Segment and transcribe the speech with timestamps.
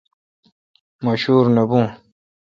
[1.03, 1.85] مہ شور نہ بھون